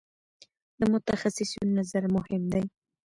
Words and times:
د 0.79 0.81
متخصصینو 0.91 1.71
نظر 1.79 2.03
مهم 2.15 2.43
دی. 2.53 2.63